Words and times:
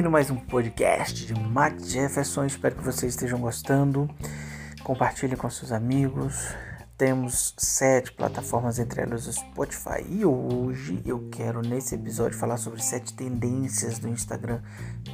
ouvindo 0.00 0.10
mais 0.10 0.30
um 0.30 0.36
podcast 0.36 1.26
de 1.26 1.38
Max 1.38 1.90
Jefferson. 1.90 2.46
Espero 2.46 2.74
que 2.74 2.82
vocês 2.82 3.12
estejam 3.12 3.38
gostando. 3.38 4.08
Compartilhe 4.82 5.36
com 5.36 5.50
seus 5.50 5.72
amigos. 5.72 6.54
Temos 6.96 7.54
sete 7.58 8.10
plataformas, 8.12 8.78
entre 8.78 9.02
elas 9.02 9.26
o 9.26 9.32
Spotify. 9.34 10.02
E 10.08 10.24
hoje 10.24 11.02
eu 11.04 11.28
quero, 11.30 11.60
nesse 11.60 11.96
episódio, 11.96 12.38
falar 12.38 12.56
sobre 12.56 12.82
sete 12.82 13.12
tendências 13.12 13.98
do 13.98 14.08
Instagram 14.08 14.62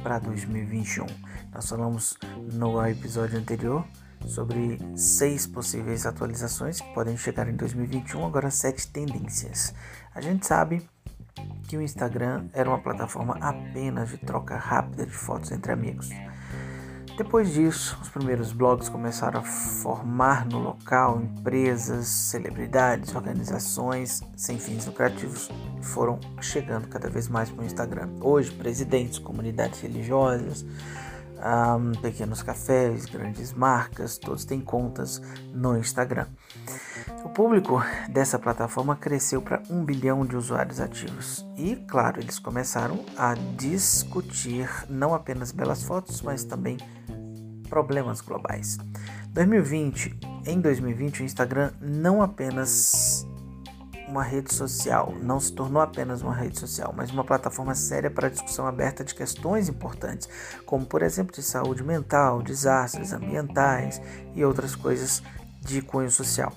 para 0.01 0.19
2021. 0.19 1.05
Nós 1.51 1.67
falamos 1.67 2.17
no 2.53 2.81
episódio 2.87 3.37
anterior 3.37 3.85
sobre 4.25 4.79
seis 4.95 5.45
possíveis 5.45 6.05
atualizações 6.05 6.79
que 6.79 6.93
podem 6.93 7.17
chegar 7.17 7.49
em 7.49 7.57
2021, 7.57 8.25
agora 8.25 8.49
sete 8.49 8.87
tendências. 8.87 9.73
A 10.15 10.21
gente 10.21 10.47
sabe 10.47 10.87
que 11.67 11.77
o 11.77 11.81
Instagram 11.81 12.45
era 12.53 12.69
uma 12.69 12.79
plataforma 12.79 13.37
apenas 13.41 14.09
de 14.09 14.17
troca 14.17 14.57
rápida 14.57 15.05
de 15.05 15.11
fotos 15.11 15.51
entre 15.51 15.71
amigos. 15.71 16.09
Depois 17.17 17.51
disso, 17.51 17.97
os 17.99 18.09
primeiros 18.09 18.51
blogs 18.51 18.89
começaram 18.89 19.39
a 19.39 19.43
formar 19.43 20.45
no 20.45 20.59
local 20.59 21.19
empresas, 21.19 22.05
celebridades, 22.05 23.15
organizações 23.15 24.21
sem 24.35 24.59
fins 24.59 24.85
lucrativos 24.85 25.49
foram 25.81 26.19
chegando 26.39 26.87
cada 26.87 27.09
vez 27.09 27.27
mais 27.27 27.49
para 27.49 27.63
o 27.63 27.65
Instagram. 27.65 28.09
Hoje, 28.21 28.51
presidentes, 28.51 29.17
comunidades 29.17 29.81
religiosas, 29.81 30.63
um, 31.37 31.91
pequenos 32.01 32.41
cafés, 32.41 33.05
grandes 33.05 33.53
marcas, 33.53 34.17
todos 34.17 34.45
têm 34.45 34.59
contas 34.59 35.21
no 35.53 35.77
Instagram. 35.77 36.27
O 37.23 37.29
público 37.29 37.81
dessa 38.09 38.39
plataforma 38.39 38.95
cresceu 38.95 39.41
para 39.41 39.61
um 39.69 39.83
bilhão 39.83 40.25
de 40.25 40.35
usuários 40.35 40.79
ativos 40.79 41.45
e, 41.55 41.75
claro, 41.75 42.19
eles 42.19 42.39
começaram 42.39 43.03
a 43.17 43.33
discutir 43.55 44.69
não 44.89 45.13
apenas 45.13 45.51
belas 45.51 45.83
fotos, 45.83 46.21
mas 46.21 46.43
também 46.43 46.77
problemas 47.69 48.21
globais. 48.21 48.77
2020, 49.31 50.19
em 50.45 50.59
2020, 50.59 51.21
o 51.21 51.25
Instagram 51.25 51.71
não 51.81 52.21
apenas 52.21 53.27
uma 54.07 54.23
rede 54.23 54.53
social, 54.53 55.13
não 55.21 55.39
se 55.39 55.51
tornou 55.51 55.81
apenas 55.81 56.21
uma 56.21 56.33
rede 56.33 56.57
social, 56.57 56.93
mas 56.95 57.11
uma 57.11 57.23
plataforma 57.23 57.75
séria 57.75 58.09
para 58.09 58.29
discussão 58.29 58.65
aberta 58.65 59.03
de 59.03 59.13
questões 59.13 59.67
importantes, 59.67 60.27
como 60.65 60.85
por 60.85 61.01
exemplo 61.01 61.35
de 61.35 61.43
saúde 61.43 61.83
mental, 61.83 62.41
desastres 62.41 63.11
ambientais 63.11 64.01
e 64.33 64.43
outras 64.43 64.75
coisas 64.75 65.21
de 65.61 65.81
cunho 65.81 66.09
social. 66.09 66.53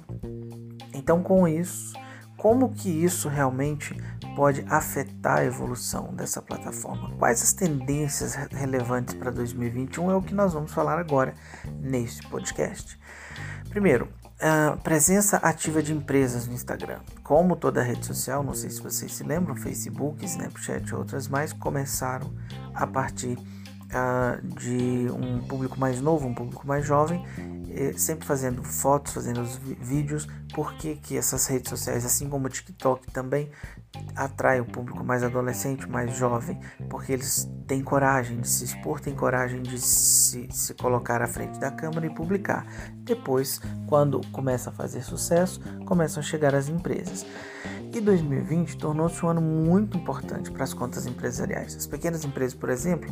Então, 0.95 1.23
com 1.23 1.47
isso, 1.49 1.93
como 2.37 2.73
que 2.73 2.89
isso 2.89 3.29
realmente 3.29 3.95
pode 4.35 4.65
afetar 4.69 5.39
a 5.39 5.45
evolução 5.45 6.15
dessa 6.15 6.41
plataforma? 6.41 7.11
Quais 7.19 7.43
as 7.43 7.53
tendências 7.53 8.35
relevantes 8.35 9.15
para 9.15 9.31
2021 9.31 10.11
é 10.11 10.15
o 10.15 10.23
que 10.23 10.35
nós 10.35 10.55
vamos 10.55 10.73
falar 10.73 10.99
agora 10.99 11.35
neste 11.81 12.27
podcast. 12.29 12.99
Primeiro, 13.69 14.09
a 14.41 14.77
presença 14.83 15.37
ativa 15.39 15.83
de 15.83 15.93
empresas 15.93 16.47
no 16.47 16.55
Instagram. 16.55 17.01
Como 17.23 17.55
toda 17.55 17.83
rede 17.83 18.07
social, 18.07 18.43
não 18.43 18.55
sei 18.55 18.71
se 18.71 18.83
vocês 18.83 19.13
se 19.15 19.23
lembram, 19.23 19.55
Facebook, 19.55 20.25
Snapchat 20.25 20.91
e 20.91 20.95
outras 20.95 21.29
mais 21.29 21.53
começaram 21.53 22.33
a 22.75 22.87
partir 22.87 23.39
de 24.43 25.11
um 25.11 25.41
público 25.41 25.79
mais 25.79 26.01
novo, 26.01 26.29
um 26.29 26.35
público 26.35 26.67
mais 26.67 26.87
jovem, 26.87 27.25
sempre 27.97 28.27
fazendo 28.27 28.63
fotos, 28.63 29.13
fazendo 29.13 29.41
os 29.41 29.57
vídeos, 29.57 30.29
porque 30.55 30.97
que 30.97 31.17
essas 31.17 31.47
redes 31.47 31.71
sociais, 31.71 32.05
assim 32.05 32.29
como 32.29 32.47
o 32.47 32.51
TikTok 32.51 33.11
também, 33.11 33.51
atrai 34.15 34.61
o 34.61 34.65
público 34.65 35.03
mais 35.03 35.25
adolescente, 35.25 35.89
mais 35.89 36.17
jovem, 36.17 36.59
porque 36.89 37.13
eles 37.13 37.51
têm 37.67 37.83
coragem 37.83 38.41
de 38.41 38.49
se 38.49 38.65
expor, 38.65 39.01
têm 39.01 39.15
coragem 39.15 39.63
de 39.63 39.81
se, 39.81 40.47
se 40.51 40.75
colocar 40.75 41.21
à 41.23 41.27
frente 41.27 41.59
da 41.59 41.73
câmera 41.73 42.07
e 42.07 42.11
publicar. 42.11 42.65
Depois, 42.95 43.61
quando 43.89 44.21
começa 44.31 44.71
a 44.71 44.73
fazer 44.73 45.03
sucesso, 45.03 45.61
começam 45.85 46.21
a 46.21 46.25
chegar 46.25 46.55
as 46.55 46.69
empresas. 46.69 47.27
E 47.93 48.01
2020 48.01 48.77
tornou-se 48.77 49.25
um 49.27 49.29
ano 49.29 49.41
muito 49.41 49.97
importante 49.97 50.53
para 50.53 50.63
as 50.63 50.73
contas 50.73 51.07
empresariais. 51.07 51.75
As 51.75 51.89
pequenas 51.89 52.25
empresas, 52.25 52.55
por 52.55 52.71
exemplo, 52.71 53.11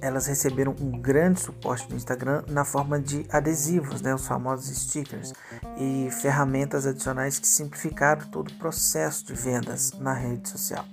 elas 0.00 0.26
receberam 0.26 0.74
um 0.80 1.00
grande 1.00 1.40
suporte 1.40 1.88
do 1.88 1.94
Instagram 1.94 2.44
na 2.48 2.64
forma 2.64 3.00
de 3.00 3.26
adesivos, 3.30 4.00
né, 4.00 4.14
os 4.14 4.26
famosos 4.26 4.66
stickers, 4.76 5.32
e 5.76 6.08
ferramentas 6.20 6.86
adicionais 6.86 7.38
que 7.38 7.46
simplificaram 7.46 8.26
todo 8.28 8.50
o 8.50 8.54
processo 8.54 9.26
de 9.26 9.34
vendas 9.34 9.92
na 9.92 10.12
rede 10.12 10.48
social. 10.48 10.84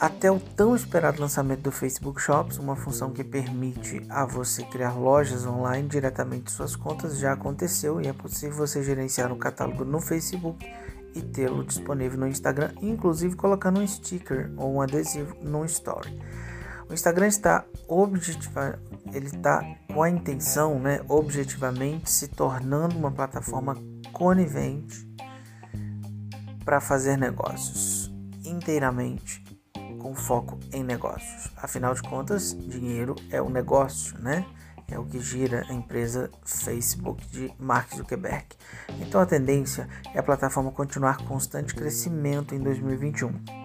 Até 0.00 0.30
o 0.30 0.40
tão 0.40 0.74
esperado 0.74 1.20
lançamento 1.20 1.60
do 1.60 1.70
Facebook 1.70 2.22
Shops, 2.22 2.56
uma 2.56 2.74
função 2.74 3.10
que 3.10 3.22
permite 3.22 4.00
a 4.08 4.24
você 4.24 4.64
criar 4.64 4.92
lojas 4.92 5.44
online 5.44 5.86
diretamente 5.86 6.44
de 6.44 6.52
suas 6.52 6.74
contas, 6.74 7.18
já 7.18 7.34
aconteceu 7.34 8.00
e 8.00 8.08
é 8.08 8.12
possível 8.14 8.56
você 8.56 8.82
gerenciar 8.82 9.30
um 9.30 9.38
catálogo 9.38 9.84
no 9.84 10.00
Facebook 10.00 10.66
e 11.14 11.20
tê-lo 11.20 11.62
disponível 11.64 12.18
no 12.18 12.26
Instagram, 12.26 12.72
inclusive 12.80 13.36
colocando 13.36 13.78
um 13.78 13.86
sticker 13.86 14.50
ou 14.56 14.76
um 14.76 14.80
adesivo 14.80 15.36
no 15.42 15.66
Story. 15.66 16.18
O 16.90 16.92
Instagram 16.92 17.28
está 17.28 17.64
objetiva, 17.86 18.76
ele 19.14 19.26
está 19.26 19.62
com 19.94 20.02
a 20.02 20.10
intenção, 20.10 20.80
né, 20.80 21.00
objetivamente 21.08 22.10
se 22.10 22.26
tornando 22.26 22.98
uma 22.98 23.12
plataforma 23.12 23.76
conivente 24.12 25.08
para 26.64 26.80
fazer 26.80 27.16
negócios 27.16 28.12
inteiramente 28.44 29.40
com 30.00 30.16
foco 30.16 30.58
em 30.72 30.82
negócios. 30.82 31.52
Afinal 31.56 31.94
de 31.94 32.02
contas, 32.02 32.58
dinheiro 32.58 33.14
é 33.30 33.40
o 33.40 33.48
negócio, 33.48 34.18
né? 34.18 34.44
É 34.90 34.98
o 34.98 35.04
que 35.04 35.20
gira 35.20 35.64
a 35.68 35.72
empresa 35.72 36.28
Facebook 36.44 37.24
de 37.28 37.54
Mark 37.56 37.94
Zuckerberg. 37.94 38.46
Então 38.98 39.20
a 39.20 39.26
tendência 39.26 39.88
é 40.12 40.18
a 40.18 40.24
plataforma 40.24 40.72
continuar 40.72 41.18
constante 41.18 41.72
crescimento 41.72 42.52
em 42.52 42.58
2021 42.58 43.59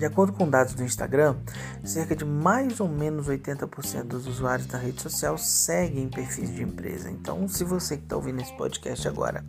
de 0.00 0.06
acordo 0.06 0.32
com 0.32 0.48
dados 0.48 0.72
do 0.72 0.82
Instagram, 0.82 1.36
cerca 1.84 2.16
de 2.16 2.24
mais 2.24 2.80
ou 2.80 2.88
menos 2.88 3.28
80% 3.28 4.04
dos 4.04 4.26
usuários 4.26 4.66
da 4.66 4.78
rede 4.78 5.02
social 5.02 5.36
seguem 5.36 6.08
perfis 6.08 6.48
de 6.54 6.62
empresa. 6.62 7.10
Então, 7.10 7.46
se 7.46 7.64
você 7.64 7.98
que 7.98 8.04
está 8.04 8.16
ouvindo 8.16 8.40
esse 8.40 8.56
podcast 8.56 9.06
agora 9.06 9.44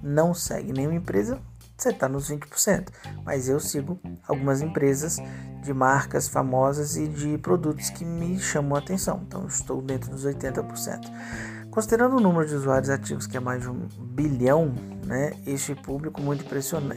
não 0.00 0.32
segue 0.32 0.72
nenhuma 0.72 0.94
empresa, 0.94 1.40
você 1.76 1.88
está 1.88 2.08
nos 2.08 2.30
20%. 2.30 2.86
Mas 3.24 3.48
eu 3.48 3.58
sigo 3.58 3.98
algumas 4.28 4.62
empresas 4.62 5.18
de 5.64 5.74
marcas 5.74 6.28
famosas 6.28 6.96
e 6.96 7.08
de 7.08 7.36
produtos 7.38 7.90
que 7.90 8.04
me 8.04 8.38
chamam 8.38 8.76
a 8.76 8.78
atenção. 8.78 9.24
Então, 9.26 9.44
estou 9.48 9.82
dentro 9.82 10.08
dos 10.08 10.24
80%. 10.24 11.00
Considerando 11.76 12.16
o 12.16 12.20
número 12.20 12.48
de 12.48 12.54
usuários 12.54 12.88
ativos, 12.88 13.26
que 13.26 13.36
é 13.36 13.40
mais 13.40 13.60
de 13.60 13.68
um 13.68 13.86
bilhão, 14.00 14.74
né, 15.04 15.34
este 15.46 15.74
público 15.74 16.22
muito 16.22 16.42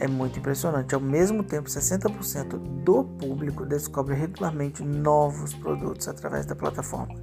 é 0.00 0.08
muito 0.08 0.38
impressionante. 0.38 0.94
Ao 0.94 1.00
mesmo 1.02 1.42
tempo, 1.42 1.68
60% 1.68 2.56
do 2.82 3.04
público 3.04 3.66
descobre 3.66 4.14
regularmente 4.14 4.82
novos 4.82 5.52
produtos 5.52 6.08
através 6.08 6.46
da 6.46 6.56
plataforma. 6.56 7.14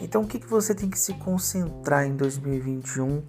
Então, 0.00 0.22
o 0.22 0.26
que, 0.26 0.38
que 0.38 0.46
você 0.46 0.74
tem 0.74 0.88
que 0.88 0.98
se 0.98 1.12
concentrar 1.18 2.06
em 2.06 2.16
2021 2.16 3.24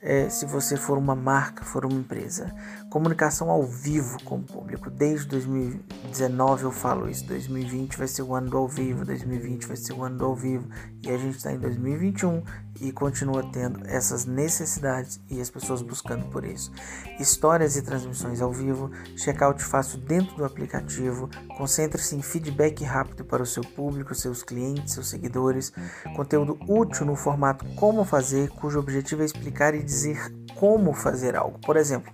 é, 0.00 0.28
se 0.28 0.46
você 0.46 0.76
for 0.76 0.98
uma 0.98 1.14
marca, 1.14 1.64
for 1.64 1.84
uma 1.84 1.98
empresa? 1.98 2.54
Comunicação 2.90 3.50
ao 3.50 3.62
vivo 3.62 4.22
com 4.24 4.36
o 4.36 4.42
público. 4.42 4.90
Desde 4.90 5.26
2019 5.28 6.64
eu 6.64 6.70
falo 6.70 7.08
isso. 7.08 7.24
2020 7.26 7.96
vai 7.96 8.08
ser 8.08 8.22
o 8.22 8.34
ano 8.34 8.50
do 8.50 8.56
ao 8.56 8.68
vivo, 8.68 9.04
2020 9.04 9.66
vai 9.66 9.76
ser 9.76 9.92
o 9.92 10.02
ano 10.02 10.16
do 10.16 10.24
ao 10.24 10.34
vivo. 10.34 10.68
E 11.02 11.10
a 11.10 11.16
gente 11.16 11.36
está 11.36 11.52
em 11.52 11.58
2021 11.58 12.42
e 12.80 12.92
continua 12.92 13.42
tendo 13.52 13.80
essas 13.86 14.24
necessidades 14.24 15.20
e 15.28 15.40
as 15.40 15.50
pessoas 15.50 15.82
buscando 15.82 16.26
por 16.26 16.44
isso. 16.44 16.72
Histórias 17.18 17.76
e 17.76 17.82
transmissões 17.82 18.40
ao 18.40 18.52
vivo, 18.52 18.90
checkout 19.16 19.62
fácil 19.62 19.98
dentro 19.98 20.36
do 20.36 20.44
aplicativo, 20.44 21.28
concentre-se 21.56 22.16
em 22.16 22.22
feedback 22.22 22.82
rápido 22.84 23.24
para 23.24 23.42
o 23.42 23.46
seu 23.46 23.62
público, 23.62 24.14
seus 24.14 24.42
clientes, 24.42 24.94
seus 24.94 25.08
seguidores 25.08 25.72
Conteúdo 26.14 26.58
útil 26.68 27.06
no 27.06 27.14
formato 27.14 27.64
como 27.74 28.04
fazer, 28.04 28.48
cujo 28.50 28.78
objetivo 28.78 29.22
é 29.22 29.24
explicar 29.24 29.74
e 29.74 29.79
dizer 29.82 30.32
como 30.54 30.92
fazer 30.92 31.36
algo. 31.36 31.58
Por 31.60 31.76
exemplo, 31.76 32.12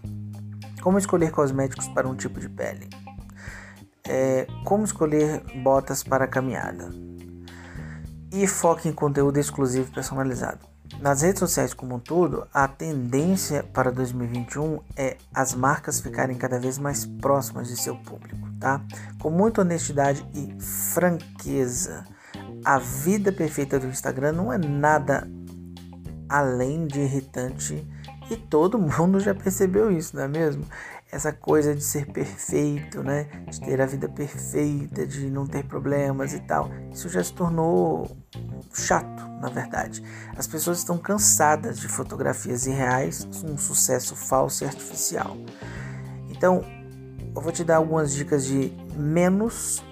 como 0.82 0.98
escolher 0.98 1.30
cosméticos 1.30 1.88
para 1.88 2.08
um 2.08 2.14
tipo 2.14 2.40
de 2.40 2.48
pele. 2.48 2.88
É, 4.08 4.46
como 4.64 4.84
escolher 4.84 5.42
botas 5.62 6.02
para 6.02 6.26
caminhada. 6.26 6.90
E 8.32 8.46
foque 8.46 8.88
em 8.88 8.92
conteúdo 8.92 9.38
exclusivo 9.38 9.88
e 9.90 9.94
personalizado. 9.94 10.66
Nas 11.00 11.22
redes 11.22 11.40
sociais 11.40 11.74
como 11.74 11.96
um 11.96 11.98
todo, 11.98 12.46
a 12.54 12.68
tendência 12.68 13.62
para 13.62 13.90
2021 13.90 14.80
é 14.96 15.16
as 15.34 15.54
marcas 15.54 16.00
ficarem 16.00 16.36
cada 16.36 16.58
vez 16.58 16.78
mais 16.78 17.04
próximas 17.04 17.68
de 17.68 17.76
seu 17.76 17.96
público, 17.96 18.48
tá? 18.60 18.80
Com 19.20 19.30
muita 19.30 19.62
honestidade 19.62 20.26
e 20.32 20.56
franqueza 20.62 22.04
a 22.66 22.78
vida 22.78 23.30
perfeita 23.30 23.78
do 23.78 23.86
Instagram 23.86 24.32
não 24.32 24.52
é 24.52 24.58
nada 24.58 25.28
além 26.28 26.86
de 26.86 27.00
irritante 27.00 27.86
e 28.30 28.36
todo 28.36 28.78
mundo 28.78 29.20
já 29.20 29.34
percebeu 29.34 29.90
isso, 29.90 30.16
não 30.16 30.24
é 30.24 30.28
mesmo? 30.28 30.64
essa 31.10 31.32
coisa 31.32 31.74
de 31.74 31.82
ser 31.82 32.06
perfeito, 32.06 33.02
né? 33.02 33.24
De 33.48 33.60
ter 33.60 33.80
a 33.80 33.86
vida 33.86 34.08
perfeita, 34.08 35.06
de 35.06 35.30
não 35.30 35.46
ter 35.46 35.64
problemas 35.64 36.32
e 36.32 36.40
tal. 36.40 36.70
Isso 36.92 37.08
já 37.08 37.22
se 37.22 37.32
tornou 37.32 38.16
chato, 38.74 39.22
na 39.40 39.48
verdade. 39.48 40.02
As 40.36 40.46
pessoas 40.46 40.78
estão 40.78 40.98
cansadas 40.98 41.78
de 41.78 41.88
fotografias 41.88 42.66
irreais, 42.66 43.26
um 43.44 43.56
sucesso 43.56 44.16
falso 44.16 44.64
e 44.64 44.66
artificial. 44.66 45.36
Então, 46.28 46.62
eu 47.34 47.40
vou 47.40 47.52
te 47.52 47.62
dar 47.62 47.76
algumas 47.76 48.12
dicas 48.12 48.44
de 48.44 48.72
menos 48.96 49.82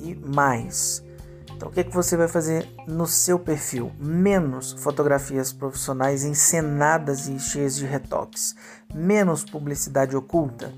e 0.00 0.14
mais. 0.14 1.04
Então, 1.58 1.70
o 1.70 1.72
que, 1.72 1.80
é 1.80 1.84
que 1.84 1.92
você 1.92 2.16
vai 2.16 2.28
fazer 2.28 2.68
no 2.86 3.04
seu 3.04 3.36
perfil? 3.36 3.90
Menos 3.98 4.74
fotografias 4.74 5.52
profissionais 5.52 6.22
encenadas 6.22 7.26
e 7.26 7.36
cheias 7.40 7.74
de 7.74 7.84
retoques, 7.84 8.54
menos 8.94 9.42
publicidade 9.42 10.16
oculta, 10.16 10.72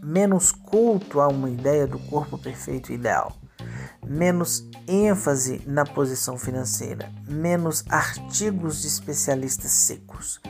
menos 0.00 0.52
culto 0.52 1.20
a 1.20 1.26
uma 1.26 1.50
ideia 1.50 1.84
do 1.84 1.98
corpo 1.98 2.38
perfeito 2.38 2.92
e 2.92 2.94
ideal, 2.94 3.36
menos 4.06 4.70
ênfase 4.86 5.62
na 5.66 5.84
posição 5.84 6.38
financeira, 6.38 7.10
menos 7.28 7.82
artigos 7.88 8.82
de 8.82 8.86
especialistas 8.86 9.72
secos. 9.72 10.40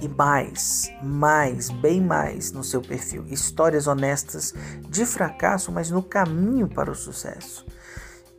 E 0.00 0.06
mais, 0.06 0.88
mais, 1.02 1.68
bem 1.68 2.00
mais 2.00 2.52
no 2.52 2.62
seu 2.62 2.80
perfil. 2.80 3.26
Histórias 3.26 3.88
honestas 3.88 4.54
de 4.88 5.04
fracasso, 5.04 5.72
mas 5.72 5.90
no 5.90 6.02
caminho 6.02 6.68
para 6.68 6.92
o 6.92 6.94
sucesso 6.94 7.66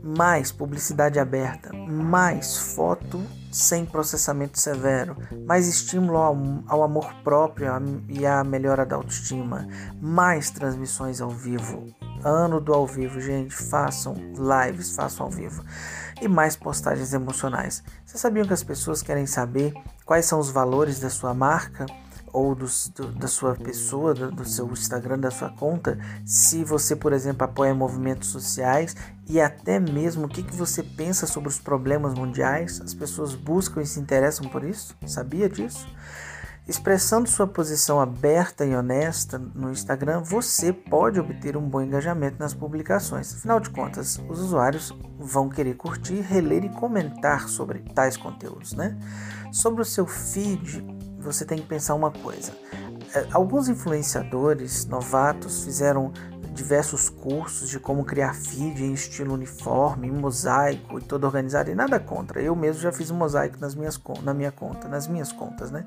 mais 0.04 0.52
publicidade 0.52 1.20
aberta, 1.20 1.72
mais 1.74 2.58
foto 2.58 3.22
sem 3.52 3.86
processamento 3.86 4.60
severo, 4.60 5.16
mais 5.46 5.68
estímulo 5.68 6.18
ao, 6.18 6.38
ao 6.68 6.84
amor 6.84 7.14
próprio 7.24 7.72
e 8.10 8.26
à 8.26 8.44
melhora 8.44 8.86
da 8.86 8.98
autoestima, 8.98 9.68
mais 10.02 10.50
transmissões 10.50 11.22
ao 11.22 11.30
vivo. 11.30 11.88
Ano 12.24 12.60
do 12.60 12.74
ao 12.74 12.86
vivo, 12.86 13.22
gente, 13.22 13.56
façam 13.56 14.16
lives, 14.16 14.94
façam 14.94 15.28
ao 15.28 15.32
vivo. 15.32 15.64
E 16.22 16.28
mais 16.28 16.56
postagens 16.56 17.14
emocionais. 17.14 17.84
Vocês 18.06 18.20
sabiam 18.20 18.46
que 18.46 18.54
as 18.54 18.64
pessoas 18.64 19.02
querem 19.02 19.26
saber 19.26 19.74
quais 20.06 20.26
são 20.26 20.40
os 20.40 20.50
valores 20.50 21.00
da 21.00 21.10
sua 21.10 21.34
marca? 21.34 21.86
Ou 22.36 22.54
do, 22.54 22.66
do, 22.96 23.12
da 23.14 23.30
sua 23.30 23.56
pessoa, 23.56 24.14
do, 24.14 24.30
do, 24.30 24.44
seu 24.44 24.70
Instagram, 24.70 25.18
da 25.20 25.32
sua 25.32 25.50
conta, 25.50 25.98
se 26.26 26.66
você, 26.66 26.94
por 26.94 27.14
exemplo, 27.14 27.46
apoia 27.46 27.74
movimentos 27.74 28.28
sociais 28.28 28.94
e 29.26 29.40
até 29.40 29.80
mesmo 29.80 30.26
o 30.26 30.28
que, 30.28 30.44
que 30.44 30.54
você 30.54 30.84
pensa 30.84 31.26
sobre 31.26 31.48
os 31.48 31.60
problemas 31.60 32.14
mundiais. 32.14 32.82
As 32.82 32.94
pessoas 32.94 33.34
buscam 33.34 33.82
e 33.82 33.86
se 33.86 34.02
interessam 34.02 34.50
por 34.50 34.66
isso. 34.66 34.94
Sabia 35.08 35.48
disso? 35.48 35.88
Expressando 36.68 37.30
sua 37.30 37.48
posição 37.48 38.02
aberta 38.02 38.66
e 38.66 38.76
honesta 38.76 39.38
no 39.38 39.72
Instagram, 39.72 40.22
você 40.22 40.74
pode 40.74 41.20
obter 41.20 41.56
um 41.56 41.62
bom 41.62 41.80
engajamento 41.80 42.38
nas 42.38 42.54
publicações. 42.54 43.34
Afinal 43.34 43.62
de 43.62 43.70
contas, 43.70 44.20
os 44.28 44.40
usuários 44.42 44.92
vão 45.18 45.48
querer 45.48 45.76
curtir, 45.76 46.20
reler 46.20 46.66
e 46.66 46.70
comentar 46.70 47.48
sobre 47.48 47.80
tais 47.94 48.18
conteúdos, 48.18 48.74
né? 48.74 48.98
Sobre 49.54 49.84
o 49.84 49.86
seu 49.86 50.08
feed, 50.08 50.95
você 51.26 51.46
tem 51.46 51.58
que 51.58 51.66
pensar 51.66 51.96
uma 51.96 52.12
coisa. 52.12 52.52
É, 53.14 53.28
alguns 53.32 53.68
influenciadores 53.68 54.86
novatos 54.86 55.64
fizeram 55.64 56.12
diversos 56.54 57.10
cursos 57.10 57.70
de 57.70 57.80
como 57.80 58.06
criar 58.06 58.34
feed 58.34 58.84
em 58.84 58.94
estilo 58.94 59.34
uniforme, 59.34 60.08
em 60.08 60.12
mosaico 60.12 60.98
e 60.98 61.02
todo 61.02 61.26
organizado 61.26 61.70
e 61.70 61.76
nada 61.76 62.00
contra. 62.00 62.42
Eu 62.42 62.56
mesmo 62.56 62.82
já 62.82 62.92
fiz 62.92 63.12
um 63.12 63.16
mosaico 63.16 63.58
nas 63.60 63.76
minhas, 63.76 64.00
na 64.24 64.34
minha 64.34 64.52
conta, 64.52 64.88
nas 64.88 65.08
minhas 65.08 65.32
contas, 65.32 65.70
né? 65.70 65.86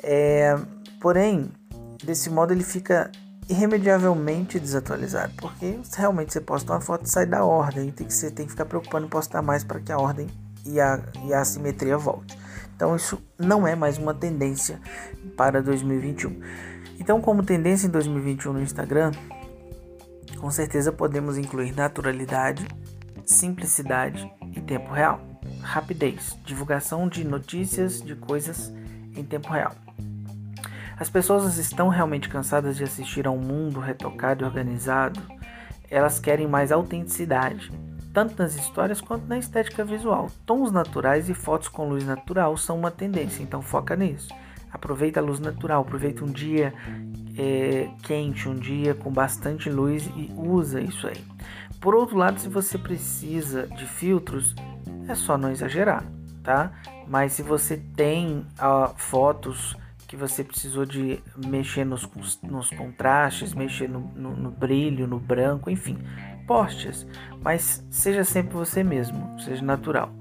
É, 0.00 0.56
porém, 1.00 1.50
desse 2.04 2.30
modo 2.30 2.52
ele 2.52 2.64
fica 2.64 3.10
irremediavelmente 3.48 4.58
desatualizado, 4.58 5.32
porque 5.36 5.78
realmente 5.96 6.32
você 6.32 6.40
posta 6.40 6.72
uma 6.72 6.80
foto 6.80 7.06
e 7.06 7.10
sai 7.10 7.26
da 7.26 7.44
ordem, 7.44 7.90
tem 7.90 8.06
que, 8.06 8.14
você 8.14 8.30
tem 8.30 8.46
que 8.46 8.52
ficar 8.52 8.64
preocupando 8.64 9.06
em 9.06 9.10
postar 9.10 9.42
mais 9.42 9.64
para 9.64 9.80
que 9.80 9.90
a 9.90 9.98
ordem 9.98 10.28
e 10.64 10.80
a, 10.80 11.00
e 11.24 11.34
a 11.34 11.40
assimetria 11.40 11.98
volte. 11.98 12.38
Então 12.82 12.96
isso 12.96 13.22
não 13.38 13.64
é 13.64 13.76
mais 13.76 13.96
uma 13.96 14.12
tendência 14.12 14.80
para 15.36 15.62
2021. 15.62 16.40
Então, 16.98 17.20
como 17.20 17.44
tendência 17.44 17.86
em 17.86 17.90
2021 17.90 18.54
no 18.54 18.60
Instagram, 18.60 19.12
com 20.36 20.50
certeza 20.50 20.90
podemos 20.90 21.38
incluir 21.38 21.76
naturalidade, 21.76 22.66
simplicidade 23.24 24.28
e 24.52 24.60
tempo 24.60 24.92
real, 24.92 25.20
rapidez, 25.60 26.36
divulgação 26.44 27.08
de 27.08 27.22
notícias 27.22 28.02
de 28.02 28.16
coisas 28.16 28.72
em 29.14 29.22
tempo 29.22 29.52
real. 29.52 29.76
As 30.98 31.08
pessoas 31.08 31.58
estão 31.58 31.88
realmente 31.88 32.28
cansadas 32.28 32.76
de 32.76 32.82
assistir 32.82 33.28
a 33.28 33.30
um 33.30 33.38
mundo 33.38 33.78
retocado 33.78 34.42
e 34.42 34.44
organizado. 34.44 35.22
Elas 35.88 36.18
querem 36.18 36.48
mais 36.48 36.72
autenticidade, 36.72 37.70
tanto 38.12 38.40
nas 38.40 38.54
histórias 38.54 39.00
quanto 39.00 39.26
na 39.26 39.38
estética 39.38 39.84
visual. 39.84 40.30
Tons 40.44 40.70
naturais 40.70 41.28
e 41.28 41.34
fotos 41.34 41.68
com 41.68 41.88
luz 41.88 42.04
natural 42.04 42.56
são 42.56 42.78
uma 42.78 42.90
tendência, 42.90 43.42
então 43.42 43.62
foca 43.62 43.96
nisso. 43.96 44.34
Aproveita 44.70 45.20
a 45.20 45.22
luz 45.22 45.38
natural, 45.38 45.82
aproveita 45.82 46.24
um 46.24 46.30
dia 46.30 46.72
é, 47.36 47.88
quente, 48.02 48.48
um 48.48 48.54
dia 48.54 48.94
com 48.94 49.10
bastante 49.10 49.68
luz 49.70 50.06
e 50.16 50.30
usa 50.36 50.80
isso 50.80 51.06
aí. 51.06 51.22
Por 51.80 51.94
outro 51.94 52.16
lado, 52.16 52.40
se 52.40 52.48
você 52.48 52.78
precisa 52.78 53.66
de 53.66 53.86
filtros, 53.86 54.54
é 55.08 55.14
só 55.14 55.36
não 55.36 55.50
exagerar, 55.50 56.04
tá? 56.42 56.72
Mas 57.08 57.32
se 57.32 57.42
você 57.42 57.76
tem 57.76 58.46
fotos 58.96 59.76
que 60.06 60.16
você 60.16 60.44
precisou 60.44 60.84
de 60.84 61.20
mexer 61.36 61.84
nos, 61.84 62.08
nos 62.42 62.70
contrastes, 62.70 63.54
mexer 63.54 63.88
no, 63.88 64.00
no, 64.14 64.36
no 64.36 64.50
brilho, 64.50 65.06
no 65.06 65.18
branco, 65.18 65.70
enfim, 65.70 65.98
postes, 66.52 67.06
mas 67.40 67.82
seja 67.88 68.24
sempre 68.24 68.54
você 68.54 68.84
mesmo, 68.84 69.40
seja 69.40 69.64
natural. 69.64 70.12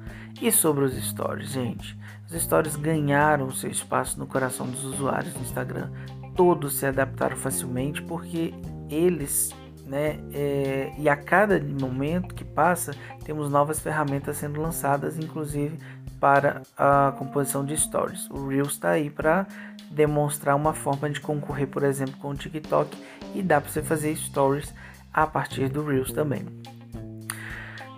E 0.41 0.49
sobre 0.49 0.85
os 0.85 0.93
stories, 0.93 1.49
gente, 1.49 1.97
os 2.25 2.41
stories 2.41 2.77
ganharam 2.77 3.51
seu 3.51 3.69
espaço 3.69 4.17
no 4.17 4.25
coração 4.25 4.65
dos 4.65 4.81
usuários 4.85 5.33
do 5.33 5.41
Instagram. 5.41 5.91
Todos 6.33 6.75
se 6.75 6.85
adaptaram 6.85 7.35
facilmente 7.35 8.01
porque 8.03 8.53
eles, 8.89 9.53
né, 9.85 10.21
é, 10.33 10.93
e 10.97 11.09
a 11.09 11.17
cada 11.17 11.59
momento 11.59 12.33
que 12.33 12.45
passa, 12.45 12.93
temos 13.25 13.51
novas 13.51 13.81
ferramentas 13.81 14.37
sendo 14.37 14.61
lançadas, 14.61 15.17
inclusive 15.17 15.77
para 16.17 16.61
a 16.77 17.13
composição 17.17 17.65
de 17.65 17.75
stories. 17.75 18.29
O 18.29 18.47
Reels 18.47 18.71
está 18.71 18.91
aí 18.91 19.09
para 19.09 19.45
demonstrar 19.89 20.55
uma 20.55 20.73
forma 20.73 21.09
de 21.09 21.19
concorrer, 21.19 21.67
por 21.67 21.83
exemplo, 21.83 22.15
com 22.21 22.29
o 22.29 22.35
TikTok 22.35 22.97
e 23.35 23.43
dá 23.43 23.59
para 23.59 23.69
você 23.69 23.83
fazer 23.83 24.15
stories 24.15 24.73
a 25.13 25.27
partir 25.27 25.69
do 25.69 25.83
Reels 25.85 26.11
também. 26.11 26.45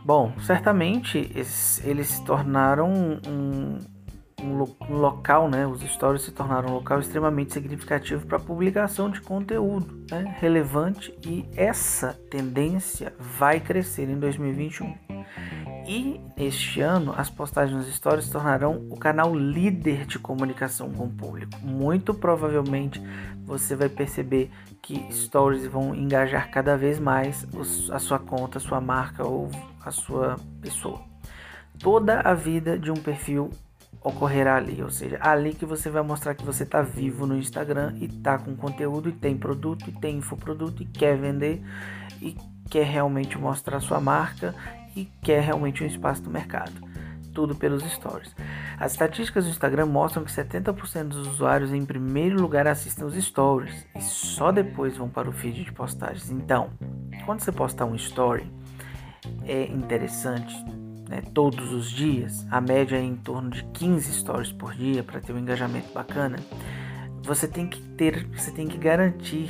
Bom, 0.06 0.34
certamente 0.42 1.32
eles, 1.34 2.08
se 2.08 2.26
tornaram 2.26 2.92
um, 2.92 3.80
um, 4.42 4.94
local, 4.94 5.50
né? 5.50 5.66
Os 5.66 5.82
stories 5.82 6.24
se 6.24 6.32
tornaram 6.32 6.70
um 6.70 6.74
local 6.74 7.00
extremamente 7.00 7.54
significativo 7.54 8.26
para 8.26 8.38
publicação 8.38 9.10
de 9.10 9.22
conteúdo 9.22 10.06
né? 10.12 10.36
relevante 10.40 11.18
e 11.26 11.46
essa 11.56 12.14
tendência 12.30 13.14
vai 13.18 13.62
crescer 13.62 14.10
em 14.10 14.20
2021. 14.20 14.94
E 15.86 16.22
este 16.38 16.80
ano, 16.80 17.14
as 17.18 17.30
postagens 17.30 17.78
nos 17.78 17.94
stories 17.94 18.30
tornarão 18.30 18.88
o 18.90 18.98
canal 18.98 19.36
líder 19.36 20.06
de 20.06 20.18
comunicação 20.18 20.90
com 20.92 21.06
o 21.06 21.10
público. 21.10 21.60
Muito 21.62 22.14
provavelmente 22.14 23.02
você 23.44 23.76
vai 23.76 23.90
perceber 23.90 24.50
que 24.82 25.06
stories 25.12 25.66
vão 25.68 25.94
engajar 25.94 26.50
cada 26.50 26.78
vez 26.78 27.00
mais 27.00 27.46
a 27.92 28.00
sua 28.00 28.18
conta, 28.18 28.60
a 28.60 28.62
sua 28.62 28.80
marca 28.80 29.28
ou 29.28 29.50
a 29.84 29.92
sua 29.92 30.38
pessoa. 30.62 31.02
Toda 31.80 32.22
a 32.22 32.34
vida 32.34 32.80
de 32.80 32.90
um 32.90 32.96
perfil 32.96 33.50
ocorrerá 34.02 34.56
ali, 34.56 34.82
ou 34.82 34.90
seja, 34.90 35.18
ali 35.22 35.54
que 35.54 35.66
você 35.66 35.90
vai 35.90 36.02
mostrar 36.02 36.34
que 36.34 36.46
você 36.46 36.64
está 36.64 36.82
vivo 36.82 37.26
no 37.26 37.38
Instagram 37.38 37.94
e 37.98 38.06
está 38.06 38.38
com 38.38 38.56
conteúdo 38.56 39.10
e 39.10 39.14
tem 39.14 39.38
produto 39.38 39.90
e 39.90 39.92
tem 39.92 40.18
infoproduto 40.18 40.82
e 40.82 40.86
quer 40.86 41.18
vender 41.18 41.62
e 42.22 42.36
quer 42.70 42.86
realmente 42.86 43.38
mostrar 43.38 43.80
sua 43.80 44.00
marca 44.00 44.56
e 44.96 45.06
quer 45.22 45.42
realmente 45.42 45.84
um 45.84 45.88
espaço 45.88 46.24
no 46.24 46.32
mercado. 46.32 46.72
Tudo 47.34 47.56
pelos 47.56 47.84
stories. 47.84 48.36
As 48.80 48.92
estatísticas 48.92 49.46
do 49.46 49.50
Instagram 49.50 49.88
mostram 49.88 50.24
que 50.24 50.32
70% 50.32 51.08
dos 51.08 51.28
usuários 51.28 51.74
em 51.74 51.84
primeiro 51.84 52.40
lugar 52.40 52.68
assistem 52.68 53.06
os 53.06 53.16
stories 53.16 53.88
e 53.96 54.02
só 54.02 54.52
depois 54.52 54.98
vão 54.98 55.10
para 55.10 55.30
o 55.30 55.32
feed 55.32 55.64
de 55.64 55.72
postagens. 55.72 56.30
Então, 56.30 56.70
quando 57.26 57.40
você 57.40 57.52
postar 57.52 57.86
um 57.86 57.96
story, 57.96 58.46
é 59.46 59.64
interessante, 59.66 60.54
né, 61.08 61.22
todos 61.34 61.72
os 61.72 61.90
dias, 61.90 62.46
a 62.52 62.62
média 62.62 62.98
é 62.98 63.02
em 63.02 63.16
torno 63.16 63.50
de 63.50 63.64
15 63.66 64.14
stories 64.14 64.52
por 64.52 64.74
dia 64.74 65.04
para 65.04 65.20
ter 65.20 65.34
um 65.34 65.40
engajamento 65.40 65.92
bacana. 65.94 66.38
Você 67.24 67.48
tem 67.48 67.68
que 67.68 67.82
ter, 67.82 68.28
você 68.28 68.52
tem 68.52 68.68
que 68.68 68.78
garantir 68.78 69.50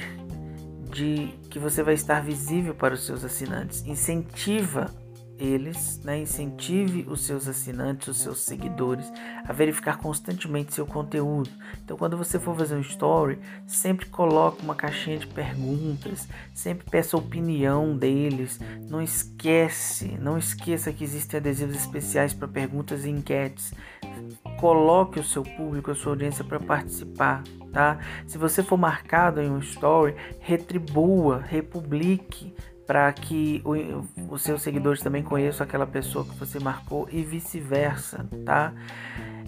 de 0.92 1.34
que 1.50 1.58
você 1.58 1.82
vai 1.82 1.96
estar 1.96 2.22
visível 2.22 2.76
para 2.76 2.94
os 2.94 3.06
seus 3.06 3.24
assinantes. 3.24 3.86
Incentiva 3.86 4.92
eles, 5.38 6.00
né? 6.04 6.20
incentive 6.20 7.06
os 7.10 7.22
seus 7.22 7.48
assinantes, 7.48 8.08
os 8.08 8.18
seus 8.18 8.40
seguidores 8.40 9.12
a 9.46 9.52
verificar 9.52 9.98
constantemente 9.98 10.74
seu 10.74 10.86
conteúdo. 10.86 11.50
Então, 11.84 11.98
quando 11.98 12.18
você 12.18 12.40
for 12.40 12.56
fazer 12.56 12.76
um 12.76 12.82
story, 12.82 13.40
sempre 13.66 14.06
coloque 14.06 14.64
uma 14.64 14.76
caixinha 14.76 15.18
de 15.18 15.28
perguntas, 15.28 16.28
sempre 16.54 16.90
peça 16.90 17.18
a 17.18 17.20
opinião 17.20 17.98
deles. 17.98 18.60
Não 18.90 19.02
esquece, 19.02 20.18
não 20.20 20.38
esqueça 20.38 20.94
que 20.94 21.04
existem 21.04 21.40
adesivos 21.40 21.76
especiais 21.76 22.34
para 22.34 22.48
perguntas 22.48 23.06
e 23.06 23.10
enquetes. 23.10 23.74
Coloque 24.60 25.20
o 25.20 25.24
seu 25.24 25.44
público, 25.44 25.92
a 25.92 25.96
sua 25.96 26.14
audiência 26.14 26.44
para 26.44 26.60
participar, 26.60 27.44
tá? 27.72 28.00
Se 28.28 28.38
você 28.38 28.64
for 28.64 28.78
marcado 28.78 29.42
em 29.42 29.50
um 29.50 29.60
story, 29.60 30.16
retribua, 30.40 31.40
republique 31.40 32.54
para 32.86 33.12
que 33.14 33.62
o, 33.64 34.34
os 34.34 34.42
seus 34.42 34.62
seguidores 34.62 35.02
também 35.02 35.24
conheçam 35.24 35.66
aquela 35.66 35.88
pessoa 35.88 36.26
que 36.26 36.36
você 36.36 36.60
marcou 36.60 37.08
e 37.12 37.24
vice-versa, 37.24 38.26
tá? 38.46 38.74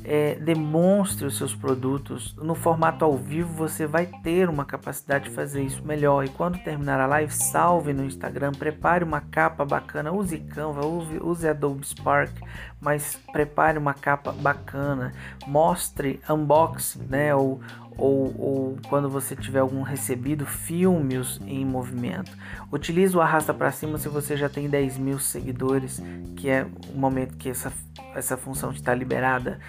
É, 0.07 0.35
demonstre 0.35 1.25
os 1.25 1.35
seus 1.35 1.55
produtos 1.55 2.35
no 2.35 2.53
formato 2.53 3.03
ao 3.03 3.17
vivo. 3.17 3.51
Você 3.55 3.87
vai 3.87 4.05
ter 4.05 4.47
uma 4.47 4.63
capacidade 4.63 5.29
de 5.29 5.31
fazer 5.31 5.63
isso 5.63 5.83
melhor. 5.83 6.23
E 6.23 6.29
quando 6.29 6.59
terminar 6.59 6.99
a 6.99 7.07
live, 7.07 7.33
salve 7.33 7.91
no 7.91 8.05
Instagram, 8.05 8.51
prepare 8.51 9.03
uma 9.03 9.19
capa 9.19 9.65
bacana. 9.65 10.11
Use 10.11 10.37
Canva, 10.37 10.85
use, 10.85 11.17
use 11.17 11.47
Adobe 11.47 11.87
Spark, 11.87 12.31
mas 12.79 13.17
prepare 13.33 13.79
uma 13.79 13.95
capa 13.95 14.31
bacana. 14.31 15.11
Mostre 15.47 16.21
unboxing, 16.29 17.07
né? 17.09 17.33
Ou, 17.33 17.59
ou, 17.97 18.35
ou 18.37 18.77
quando 18.89 19.09
você 19.09 19.35
tiver 19.35 19.59
algum 19.59 19.81
recebido, 19.81 20.45
filme-os 20.45 21.39
em 21.45 21.65
movimento. 21.65 22.31
Utilize 22.71 23.15
o 23.15 23.21
arrasta 23.21 23.53
para 23.53 23.71
cima 23.71 23.97
se 23.97 24.09
você 24.09 24.35
já 24.35 24.49
tem 24.49 24.69
10 24.69 24.97
mil 24.97 25.19
seguidores, 25.19 26.01
que 26.35 26.49
é 26.49 26.65
o 26.93 26.97
momento 26.97 27.37
que 27.37 27.49
essa, 27.49 27.71
essa 28.13 28.37
função 28.37 28.71
está 28.71 28.93
liberada. 28.93 29.59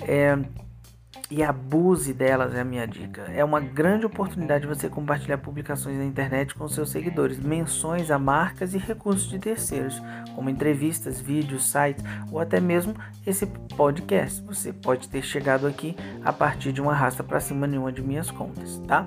É, 0.00 0.38
e 1.30 1.42
abuse 1.42 2.14
delas 2.14 2.54
é 2.54 2.60
a 2.60 2.64
minha 2.64 2.86
dica. 2.86 3.22
É 3.34 3.44
uma 3.44 3.60
grande 3.60 4.06
oportunidade 4.06 4.66
você 4.66 4.88
compartilhar 4.88 5.38
publicações 5.38 5.98
na 5.98 6.04
internet 6.04 6.54
com 6.54 6.66
seus 6.68 6.90
seguidores, 6.90 7.38
menções 7.38 8.10
a 8.10 8.18
marcas 8.18 8.74
e 8.74 8.78
recursos 8.78 9.28
de 9.28 9.38
terceiros, 9.38 10.00
como 10.34 10.48
entrevistas, 10.48 11.20
vídeos, 11.20 11.70
sites 11.70 12.02
ou 12.32 12.40
até 12.40 12.60
mesmo 12.60 12.94
esse 13.26 13.46
podcast. 13.76 14.42
Você 14.42 14.72
pode 14.72 15.08
ter 15.08 15.22
chegado 15.22 15.66
aqui 15.66 15.94
a 16.24 16.32
partir 16.32 16.72
de 16.72 16.80
uma 16.80 16.92
arrasta 16.92 17.22
para 17.22 17.40
cima 17.40 17.66
nenhuma 17.66 17.92
de 17.92 18.02
minhas 18.02 18.30
contas, 18.30 18.78
tá? 18.86 19.06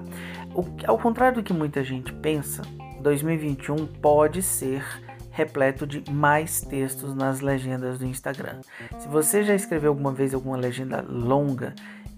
O, 0.53 0.63
ao 0.85 0.99
contrário 0.99 1.37
do 1.37 1.43
que 1.43 1.53
muita 1.53 1.83
gente 1.83 2.13
pensa, 2.13 2.61
2021 3.01 3.87
pode 3.87 4.41
ser 4.41 4.83
repleto 5.31 5.87
de 5.87 6.03
mais 6.11 6.61
textos 6.61 7.15
nas 7.15 7.39
legendas 7.39 7.97
do 7.97 8.05
Instagram. 8.05 8.59
Se 8.99 9.07
você 9.07 9.43
já 9.43 9.55
escreveu 9.55 9.91
alguma 9.91 10.11
vez 10.11 10.33
alguma 10.33 10.57
legenda 10.57 11.03
longa 11.07 11.73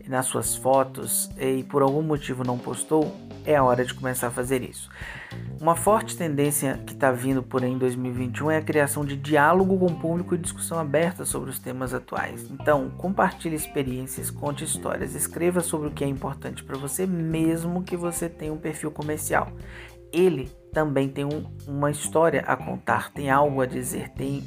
nas 0.08 0.26
suas 0.26 0.56
fotos 0.56 1.30
e 1.38 1.64
por 1.64 1.82
algum 1.82 2.02
motivo 2.02 2.44
não 2.44 2.58
postou, 2.58 3.16
é 3.46 3.56
a 3.56 3.64
hora 3.64 3.84
de 3.86 3.94
começar 3.94 4.28
a 4.28 4.32
fazer 4.32 4.62
isso. 4.62 4.90
Uma 5.60 5.76
forte 5.76 6.16
tendência 6.18 6.80
que 6.86 6.94
está 6.94 7.12
vindo 7.12 7.44
por 7.44 7.64
aí 7.64 7.72
em 7.72 7.78
2021 7.78 8.52
é 8.52 8.58
a 8.58 8.62
criação 8.62 9.06
de 9.06 9.16
diálogo 9.16 9.78
com 9.78 9.86
o 9.86 10.00
público 10.00 10.36
e 10.36 10.38
discussão 10.38 10.80
aberta 10.80 11.26
sobre 11.26 11.50
os 11.50 11.60
temas 11.60 11.94
atuais. 11.94 12.50
Então, 12.50 12.90
compartilhe 12.98 13.56
experiências, 13.56 14.30
conte 14.30 14.64
histórias, 14.64 15.16
escreva 15.16 15.62
sobre 15.62 15.88
o 15.88 15.92
que 15.92 16.04
é 16.04 16.08
importante 16.08 16.64
para 16.64 16.78
você, 16.78 17.06
mesmo 17.06 17.84
que 17.84 17.98
você 17.98 18.30
tenha 18.30 18.54
um 18.54 18.58
perfil 18.58 18.92
comercial. 18.92 19.52
Ele 20.12 20.50
também 20.72 21.10
tem 21.10 21.26
um, 21.26 21.46
uma 21.68 21.92
história 21.92 22.42
a 22.42 22.56
contar, 22.56 23.12
tem 23.12 23.30
algo 23.30 23.62
a 23.62 23.66
dizer, 23.66 24.10
tem 24.10 24.44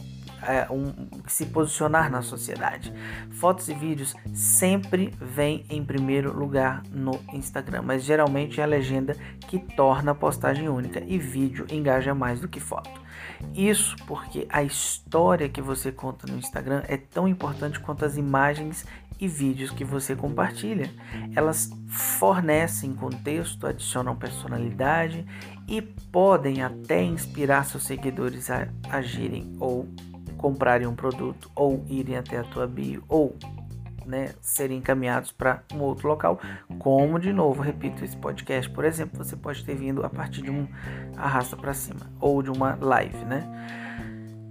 é, 0.47 0.67
um, 0.71 1.09
se 1.27 1.47
posicionar 1.47 2.11
na 2.11 2.23
sociedade. 2.23 2.93
Fotos 3.31 3.69
e 3.69 3.75
vídeos 3.75 4.15
sempre 4.35 5.13
vêm 5.21 5.65
em 5.69 5.85
primeiro 5.85 6.37
lugar 6.37 6.83
no 6.91 7.19
Instagram, 7.33 7.83
mas 7.83 8.05
geralmente 8.05 8.61
é 8.61 8.65
a 8.65 8.67
legenda 8.67 9.17
que 9.49 9.59
torna 9.59 10.13
a 10.13 10.15
postagem 10.15 10.69
única 10.69 11.03
e 11.07 11.19
vídeo 11.19 11.67
engaja 11.71 12.15
mais 12.15 12.41
do 12.41 12.49
que 12.49 12.61
foto. 12.61 13.07
Isso 13.55 13.97
porque 14.07 14.47
a 14.51 14.63
história 14.63 15.49
que 15.49 15.61
você 15.61 15.93
conta 15.93 16.27
no 16.31 16.39
Instagram 16.39 16.83
é 16.89 16.97
tão 16.97 17.29
importante 17.29 17.79
quanto 17.81 18.05
as 18.05 18.17
imagens 18.17 18.85
e 19.19 19.27
vídeos 19.27 19.71
que 19.71 19.85
você 19.85 20.15
compartilha. 20.15 20.91
Elas 21.35 21.71
fornecem 21.89 22.95
contexto, 22.95 23.67
adicionam 23.67 24.15
personalidade 24.15 25.25
e 25.67 25.81
podem 25.81 26.63
até 26.63 27.03
inspirar 27.03 27.65
seus 27.65 27.85
seguidores 27.85 28.51
a 28.51 28.69
agirem 28.91 29.57
ou 29.59 29.89
comprarem 30.37 30.87
um 30.87 30.95
produto 30.95 31.51
ou 31.55 31.85
irem 31.89 32.17
até 32.17 32.39
a 32.39 32.45
tua 32.45 32.67
bio 32.67 33.03
ou 33.09 33.37
né, 34.07 34.35
serem 34.41 34.79
encaminhados 34.79 35.33
para 35.33 35.63
um 35.75 35.81
outro 35.81 36.09
local, 36.09 36.41
como 36.79 37.19
de 37.19 37.33
novo, 37.33 37.61
repito, 37.61 38.05
esse 38.05 38.17
podcast, 38.17 38.71
por 38.71 38.85
exemplo, 38.85 39.23
você 39.23 39.37
pode 39.37 39.65
ter 39.65 39.75
vindo 39.75 40.05
a 40.07 40.09
partir 40.09 40.43
de 40.43 40.51
um 40.51 40.67
arrasta 41.17 41.57
para 41.57 41.75
cima 41.75 42.01
ou 42.21 42.43
de 42.43 42.51
uma 42.51 42.79
live, 42.81 43.25
né? 43.25 43.45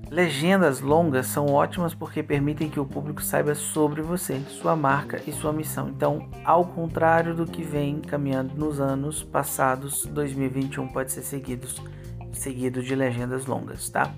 Legendas 0.09 0.81
longas 0.81 1.25
são 1.25 1.47
ótimas 1.47 1.95
porque 1.95 2.21
permitem 2.21 2.69
que 2.69 2.79
o 2.79 2.85
público 2.85 3.23
saiba 3.23 3.55
sobre 3.55 4.03
você, 4.03 4.39
sua 4.47 4.75
marca 4.75 5.19
e 5.25 5.31
sua 5.31 5.51
missão. 5.51 5.89
Então, 5.89 6.29
ao 6.43 6.63
contrário 6.63 7.33
do 7.33 7.47
que 7.47 7.63
vem 7.63 8.01
caminhando 8.01 8.53
nos 8.55 8.79
anos 8.79 9.23
passados, 9.23 10.05
2021 10.05 10.87
pode 10.89 11.11
ser 11.11 11.23
seguido, 11.23 11.67
seguido 12.33 12.83
de 12.83 12.93
legendas 12.93 13.47
longas, 13.47 13.89
tá? 13.89 14.13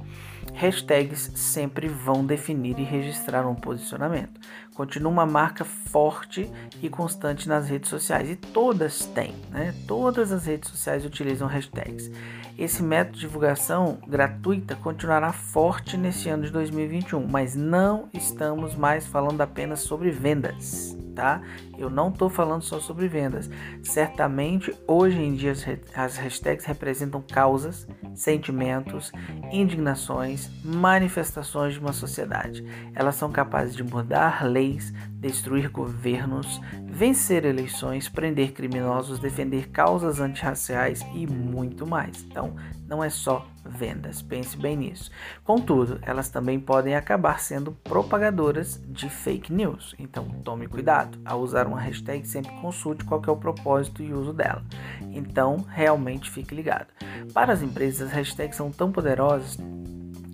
Hashtags 0.58 1.32
sempre 1.36 1.88
vão 1.88 2.26
definir 2.26 2.80
e 2.80 2.84
registrar 2.84 3.48
um 3.48 3.54
posicionamento. 3.54 4.42
Continua 4.74 5.12
uma 5.12 5.26
marca 5.26 5.64
forte 5.64 6.50
e 6.82 6.90
constante 6.90 7.48
nas 7.48 7.70
redes 7.70 7.92
sociais 7.92 8.28
e 8.28 8.36
todas 8.36 9.06
têm, 9.06 9.36
né? 9.52 9.76
Todas 9.88 10.32
as 10.32 10.48
redes 10.48 10.72
sociais 10.72 11.06
utilizam 11.06 11.48
hashtags. 11.48 12.10
Esse 12.58 12.82
método 12.82 13.18
de 13.18 13.22
divulgação 13.22 14.00
gratuita 14.08 14.76
continuará 14.76 15.32
forte 15.32 15.96
nesse 15.96 16.28
ano 16.28 16.46
de 16.46 16.52
2021, 16.52 17.28
mas 17.28 17.56
não 17.56 18.10
estamos 18.12 18.74
mais 18.74 19.06
falando 19.06 19.42
apenas 19.42 19.82
sobre 19.82 20.10
vendas, 20.10 20.98
tá? 21.18 21.42
Eu 21.76 21.90
não 21.90 22.10
estou 22.10 22.30
falando 22.30 22.62
só 22.62 22.80
sobre 22.80 23.08
vendas. 23.08 23.50
Certamente, 23.82 24.72
hoje 24.88 25.20
em 25.20 25.34
dia, 25.34 25.54
as 25.96 26.16
hashtags 26.16 26.64
representam 26.64 27.24
causas, 27.24 27.88
sentimentos, 28.14 29.12
indignações, 29.52 30.48
manifestações 30.64 31.74
de 31.74 31.80
uma 31.80 31.92
sociedade. 31.92 32.64
Elas 32.94 33.16
são 33.16 33.32
capazes 33.32 33.76
de 33.76 33.84
mudar 33.84 34.46
leis, 34.46 34.94
destruir 35.20 35.70
governos, 35.70 36.62
vencer 36.86 37.46
eleições, 37.46 38.08
prender 38.08 38.54
criminosos, 38.54 39.18
defender 39.18 39.70
causas 39.70 40.20
antirraciais 40.20 41.02
e 41.16 41.26
muito 41.26 41.88
mais. 41.88 42.24
Então, 42.24 42.56
não 42.88 43.04
é 43.04 43.10
só 43.10 43.46
vendas, 43.66 44.22
pense 44.22 44.56
bem 44.56 44.78
nisso. 44.78 45.12
Contudo, 45.44 46.00
elas 46.04 46.30
também 46.30 46.60
podem 46.60 46.96
acabar 46.96 47.40
sendo 47.40 47.72
propagadoras 47.72 48.82
de 48.88 49.10
fake 49.10 49.52
news. 49.52 49.96
Então, 50.00 50.26
tome 50.44 50.68
cuidado 50.68 51.07
ao 51.26 51.42
usar 51.42 51.68
uma 51.68 51.80
hashtag, 51.80 52.28
sempre 52.28 52.52
consulte 52.62 53.06
qual 53.06 53.22
é 53.26 53.32
o 53.32 53.36
propósito 53.36 54.02
e 54.02 54.14
uso 54.14 54.34
dela. 54.34 54.64
Então, 55.12 55.66
realmente 55.70 56.30
fique 56.30 56.56
ligado. 56.56 56.88
Para 57.34 57.54
as 57.54 57.62
empresas, 57.62 58.08
as 58.08 58.14
hashtags 58.14 58.58
são 58.58 58.72
tão 58.72 58.92
poderosas 58.92 59.58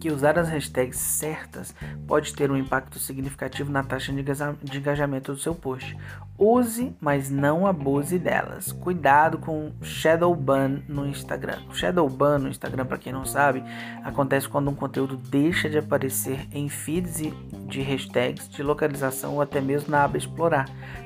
que 0.03 0.11
usar 0.11 0.37
as 0.37 0.49
hashtags 0.49 0.97
certas 0.97 1.73
pode 2.05 2.33
ter 2.35 2.51
um 2.51 2.57
impacto 2.57 2.99
significativo 2.99 3.71
na 3.71 3.83
taxa 3.83 4.11
de 4.11 4.77
engajamento 4.77 5.31
do 5.31 5.39
seu 5.39 5.55
post. 5.55 5.97
Use, 6.45 6.93
mas 6.99 7.29
não 7.29 7.65
abuse 7.65 8.19
delas. 8.19 8.73
Cuidado 8.73 9.37
com 9.37 9.71
shadow 9.81 10.35
ban 10.35 10.81
no 10.89 11.07
Instagram. 11.07 11.59
Shadow 11.71 12.09
ban 12.09 12.37
no 12.37 12.49
Instagram, 12.49 12.85
para 12.85 12.97
quem 12.97 13.13
não 13.13 13.23
sabe, 13.23 13.63
acontece 14.03 14.49
quando 14.49 14.69
um 14.69 14.75
conteúdo 14.75 15.15
deixa 15.15 15.69
de 15.69 15.77
aparecer 15.77 16.45
em 16.51 16.67
feeds 16.67 17.21
de 17.69 17.81
hashtags 17.81 18.49
de 18.49 18.61
localização 18.61 19.35
ou 19.35 19.41
até 19.41 19.61
mesmo 19.61 19.89
na 19.89 20.03
aba 20.03 20.17
explorar. 20.17 20.65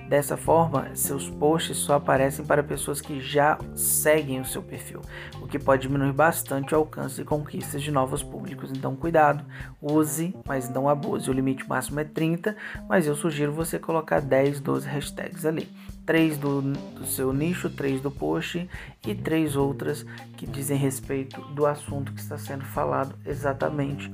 Dessa 0.10 0.38
forma, 0.38 0.90
seus 0.96 1.30
posts 1.30 1.78
só 1.78 1.96
aparecem 1.96 2.44
para 2.44 2.64
pessoas 2.64 3.02
que 3.02 3.20
já 3.20 3.60
seguem 3.76 4.40
o 4.40 4.46
seu 4.46 4.64
perfil, 4.64 5.02
o 5.42 5.48
que 5.48 5.60
pode 5.60 5.82
diminuir 5.82 6.14
bastante 6.14 6.74
o 6.74 6.78
alcance 6.78 7.22
e 7.22 7.26
conquistas 7.26 7.84
de 7.84 7.92
novos 7.92 8.24
públicos. 8.24 8.72
Então, 8.72 8.96
cuidado, 8.96 9.44
use, 9.82 10.34
mas 10.48 10.70
não 10.70 10.88
abuse. 10.88 11.30
O 11.30 11.34
limite 11.34 11.68
máximo 11.68 12.00
é 12.00 12.06
30, 12.06 12.56
mas 12.88 13.06
eu 13.06 13.16
sugiro 13.16 13.52
você 13.52 13.78
colocar 13.78 14.22
10, 14.22 14.62
12 14.62 14.88
hashtags 14.88 15.27
ali. 15.46 15.68
3 16.06 16.38
do, 16.38 16.62
do 16.62 17.06
seu 17.06 17.34
nicho, 17.34 17.70
3 17.70 18.00
do 18.00 18.10
post 18.10 18.70
e 19.06 19.14
3 19.14 19.56
outras 19.58 20.06
que 20.38 20.48
dizem 20.48 20.78
respeito 20.78 21.42
do 21.54 21.66
assunto 21.66 22.14
que 22.14 22.22
está 22.22 22.38
sendo 22.38 22.64
falado 22.64 23.14
exatamente 23.26 24.12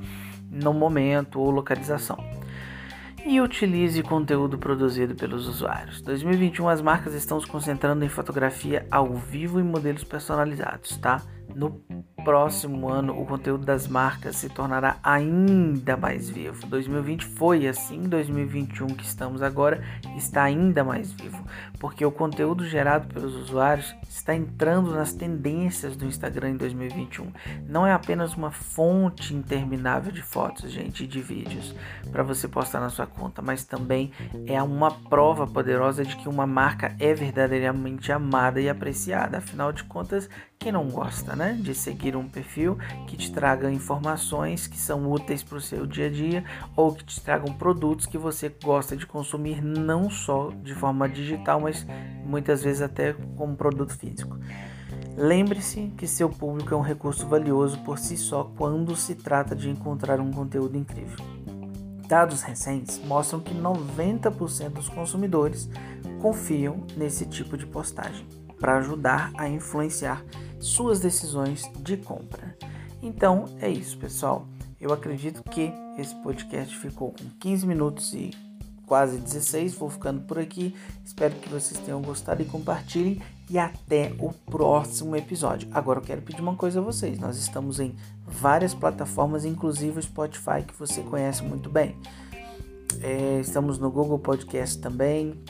no 0.50 0.74
momento 0.74 1.40
ou 1.40 1.52
localização 1.52 2.18
e 3.26 3.40
utilize 3.40 4.02
conteúdo 4.04 4.58
produzido 4.58 5.16
pelos 5.16 5.48
usuários. 5.48 6.02
2021 6.02 6.68
as 6.68 6.82
marcas 6.82 7.14
estão 7.14 7.40
se 7.40 7.48
concentrando 7.48 8.04
em 8.04 8.10
fotografia 8.10 8.86
ao 8.92 9.14
vivo 9.14 9.60
e 9.60 9.64
modelos 9.64 10.04
personalizados, 10.04 10.98
tá? 10.98 11.22
No 11.56 11.82
próximo 12.24 12.90
ano 12.90 13.20
o 13.20 13.26
conteúdo 13.26 13.66
das 13.66 13.88
marcas 13.88 14.38
se 14.38 14.50
tornará 14.50 14.98
ainda 15.04 15.98
mais 15.98 16.30
vivo. 16.30 16.66
2020 16.68 17.26
foi 17.26 17.68
assim, 17.68 18.04
2021 18.04 18.88
que 18.88 19.04
estamos 19.04 19.42
agora 19.42 19.84
está 20.16 20.44
ainda 20.44 20.84
mais 20.84 21.12
vivo, 21.12 21.44
porque 21.80 22.06
o 22.06 22.12
conteúdo 22.12 22.66
gerado 22.66 23.08
pelos 23.14 23.36
usuários 23.36 23.94
está 24.08 24.34
entrando 24.34 24.92
nas 24.92 25.14
tendências 25.14 25.96
do 25.96 26.06
Instagram 26.06 26.52
em 26.52 26.58
2021. 26.58 27.32
Não 27.68 27.86
é 27.86 27.92
apenas 27.92 28.36
uma 28.36 28.52
fonte 28.52 29.34
interminável 29.34 30.12
de 30.12 30.22
fotos, 30.22 30.72
gente, 30.72 31.06
de 31.06 31.22
vídeos 31.22 31.76
para 32.12 32.24
você 32.24 32.48
postar 32.48 32.80
na 32.80 32.90
sua 32.90 33.06
conta, 33.06 33.42
mas 33.42 33.66
também 33.66 34.12
é 34.46 34.62
uma 34.62 34.92
prova 34.92 35.46
poderosa 35.46 36.06
de 36.06 36.16
que 36.16 36.30
uma 36.30 36.48
marca 36.48 36.96
é 37.00 37.14
verdadeiramente 37.14 38.12
amada 38.12 38.62
e 38.62 38.70
apreciada. 38.70 39.40
Afinal 39.40 39.74
de 39.74 39.84
contas, 39.84 40.30
quem 40.64 40.72
não 40.72 40.88
gosta, 40.88 41.36
né, 41.36 41.58
de 41.60 41.76
seguir 41.76 42.16
um 42.16 42.26
perfil 42.26 42.78
que 43.06 43.18
te 43.18 43.30
traga 43.30 43.70
informações 43.70 44.66
que 44.66 44.78
são 44.78 45.12
úteis 45.12 45.44
para 45.44 45.58
o 45.58 45.62
seu 45.62 45.86
dia 45.86 46.08
a 46.08 46.10
dia 46.10 46.46
ou 46.74 46.94
que 46.94 47.04
te 47.04 47.20
tragam 47.20 47.54
produtos 47.54 48.06
que 48.06 48.18
você 48.18 48.48
gosta 48.64 48.96
de 48.96 49.06
consumir 49.06 49.62
não 49.62 50.10
só 50.10 50.52
de 50.64 50.74
forma 50.74 51.10
digital, 51.10 51.60
mas 51.60 51.86
muitas 52.24 52.64
vezes 52.64 52.82
até 52.82 53.12
como 53.36 53.58
produto 53.58 53.94
físico. 53.98 54.40
Lembre-se 55.18 55.92
que 55.98 56.08
seu 56.08 56.30
público 56.30 56.74
é 56.74 56.78
um 56.78 56.82
recurso 56.82 57.28
valioso 57.28 57.78
por 57.80 58.00
si 58.00 58.16
só 58.16 58.46
quando 58.58 58.96
se 58.96 59.16
trata 59.16 59.54
de 59.54 59.70
encontrar 59.70 60.22
um 60.22 60.32
conteúdo 60.32 60.78
incrível. 60.78 61.18
Dados 62.08 62.42
recentes 62.42 63.02
mostram 63.04 63.42
que 63.42 63.54
90% 63.54 64.70
dos 64.70 64.88
consumidores 64.88 65.70
confiam 66.22 66.88
nesse 66.96 67.26
tipo 67.26 67.58
de 67.58 67.66
postagem 67.66 68.43
para 68.64 68.78
ajudar 68.78 69.30
a 69.38 69.50
influenciar 69.50 70.24
suas 70.58 71.02
decisões 71.02 71.70
de 71.80 71.98
compra. 71.98 72.58
Então 73.02 73.44
é 73.60 73.70
isso, 73.70 73.98
pessoal. 73.98 74.48
Eu 74.80 74.94
acredito 74.94 75.44
que 75.44 75.74
esse 75.98 76.16
podcast 76.24 76.74
ficou 76.78 77.12
com 77.12 77.30
15 77.42 77.68
minutos 77.68 78.14
e 78.14 78.32
quase 78.86 79.18
16. 79.18 79.74
Vou 79.74 79.90
ficando 79.90 80.22
por 80.22 80.40
aqui. 80.40 80.74
Espero 81.04 81.36
que 81.36 81.50
vocês 81.50 81.78
tenham 81.82 82.02
gostado 82.02 82.42
e 82.42 82.46
compartilhem. 82.46 83.22
E 83.50 83.60
até 83.60 84.16
o 84.18 84.32
próximo 84.32 85.14
episódio. 85.18 85.68
Agora 85.74 86.00
eu 86.00 86.04
quero 86.04 86.22
pedir 86.22 86.40
uma 86.40 86.56
coisa 86.56 86.80
a 86.80 86.84
vocês. 86.84 87.20
Nós 87.20 87.36
estamos 87.36 87.82
em 87.82 87.94
várias 88.26 88.74
plataformas, 88.74 89.44
inclusive 89.44 90.00
o 90.00 90.02
Spotify, 90.02 90.64
que 90.66 90.74
você 90.80 91.02
conhece 91.02 91.44
muito 91.44 91.70
bem. 91.70 91.98
É, 93.02 93.42
estamos 93.42 93.78
no 93.78 93.92
Google 93.92 94.20
Podcast 94.20 94.80
também 94.80 95.44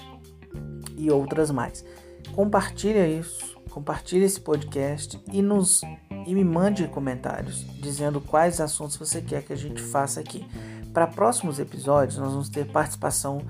e 0.97 1.11
outras 1.11 1.51
mais. 1.51 1.85
Compartilha 2.31 3.07
isso, 3.07 3.57
compartilhe 3.69 4.25
esse 4.25 4.39
podcast 4.39 5.21
e 5.31 5.41
nos 5.41 5.81
e 6.25 6.33
me 6.33 6.43
mande 6.43 6.87
comentários 6.87 7.65
dizendo 7.81 8.21
quais 8.21 8.61
assuntos 8.61 8.95
você 8.95 9.21
quer 9.21 9.43
que 9.43 9.53
a 9.53 9.57
gente 9.57 9.81
faça 9.81 10.19
aqui. 10.19 10.45
Para 10.93 11.07
próximos 11.07 11.59
episódios, 11.59 12.17
nós 12.17 12.31
vamos 12.31 12.49
ter 12.49 12.65
participação 12.65 13.41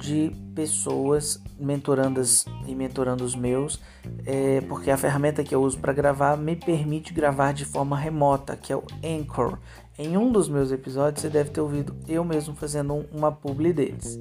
de 0.00 0.32
pessoas 0.54 1.40
mentorandas 1.58 2.46
e 2.66 2.74
mentorando 2.74 3.22
os 3.22 3.34
meus, 3.34 3.80
é, 4.24 4.60
porque 4.62 4.90
a 4.90 4.96
ferramenta 4.96 5.44
que 5.44 5.54
eu 5.54 5.62
uso 5.62 5.78
para 5.78 5.92
gravar 5.92 6.36
me 6.36 6.56
permite 6.56 7.12
gravar 7.12 7.52
de 7.52 7.64
forma 7.64 7.96
remota, 7.96 8.56
que 8.56 8.72
é 8.72 8.76
o 8.76 8.82
Anchor. 9.04 9.58
Em 9.98 10.16
um 10.16 10.32
dos 10.32 10.48
meus 10.48 10.72
episódios, 10.72 11.20
você 11.20 11.28
deve 11.28 11.50
ter 11.50 11.60
ouvido 11.60 11.94
eu 12.08 12.24
mesmo 12.24 12.54
fazendo 12.54 13.06
uma 13.12 13.30
publi 13.30 13.72
deles. 13.72 14.18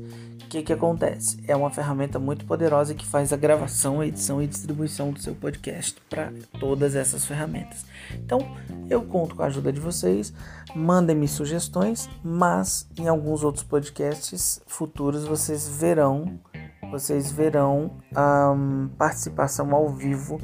O 0.49 0.51
que, 0.51 0.63
que 0.63 0.73
acontece? 0.73 1.37
É 1.47 1.55
uma 1.55 1.69
ferramenta 1.69 2.17
muito 2.17 2.43
poderosa 2.43 2.95
que 2.95 3.05
faz 3.05 3.31
a 3.31 3.37
gravação, 3.37 4.03
edição 4.03 4.41
e 4.41 4.47
distribuição 4.47 5.11
do 5.11 5.21
seu 5.21 5.35
podcast 5.35 6.01
para 6.09 6.33
todas 6.59 6.95
essas 6.95 7.23
ferramentas. 7.23 7.85
Então, 8.15 8.39
eu 8.89 9.03
conto 9.03 9.35
com 9.35 9.43
a 9.43 9.45
ajuda 9.45 9.71
de 9.71 9.79
vocês. 9.79 10.33
Mandem-me 10.75 11.27
sugestões, 11.27 12.09
mas 12.23 12.87
em 12.97 13.07
alguns 13.07 13.43
outros 13.43 13.63
podcasts 13.63 14.59
futuros 14.65 15.23
vocês 15.23 15.69
verão, 15.69 16.39
vocês 16.89 17.31
verão 17.31 17.97
a 18.15 18.49
um, 18.49 18.89
participação 18.97 19.71
ao 19.75 19.87
vivo 19.89 20.41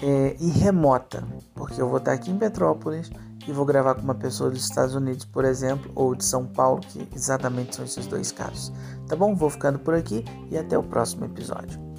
é, 0.00 0.36
e 0.38 0.48
remota, 0.48 1.26
porque 1.56 1.82
eu 1.82 1.88
vou 1.88 1.98
estar 1.98 2.12
aqui 2.12 2.30
em 2.30 2.38
Petrópolis 2.38 3.10
vou 3.52 3.64
gravar 3.64 3.94
com 3.94 4.02
uma 4.02 4.14
pessoa 4.14 4.50
dos 4.50 4.62
Estados 4.62 4.94
Unidos, 4.94 5.24
por 5.24 5.44
exemplo, 5.44 5.90
ou 5.94 6.14
de 6.14 6.24
São 6.24 6.46
Paulo, 6.46 6.80
que 6.80 7.06
exatamente 7.14 7.76
são 7.76 7.84
esses 7.84 8.06
dois 8.06 8.32
casos. 8.32 8.72
Tá 9.08 9.16
bom? 9.16 9.34
Vou 9.34 9.50
ficando 9.50 9.78
por 9.78 9.94
aqui 9.94 10.24
e 10.50 10.56
até 10.56 10.78
o 10.78 10.82
próximo 10.82 11.24
episódio. 11.24 11.89